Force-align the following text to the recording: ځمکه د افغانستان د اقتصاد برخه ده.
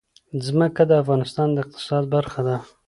ځمکه 0.45 0.83
د 0.87 0.91
افغانستان 1.01 1.47
د 1.53 1.57
اقتصاد 1.63 2.03
برخه 2.15 2.41
ده. 2.47 2.57